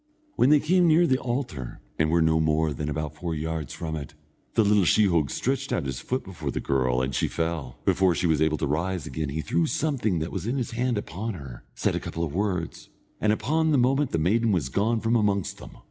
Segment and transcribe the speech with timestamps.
[0.35, 3.95] When they came near the altar, and were no more than about four yards from
[3.95, 4.15] it,
[4.55, 7.77] the little sheehogue stretched out his foot before the girl, and she fell.
[7.85, 10.97] Before she was able to rise again he threw something that was in his hand
[10.97, 15.01] upon her, said a couple of words, and upon the moment the maiden was gone
[15.01, 15.77] from amongst them.